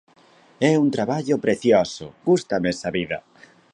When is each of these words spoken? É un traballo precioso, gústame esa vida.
É 0.69 0.73
un 0.83 0.87
traballo 0.95 1.35
precioso, 1.45 2.05
gústame 2.29 2.67
esa 2.75 2.89
vida. 2.97 3.17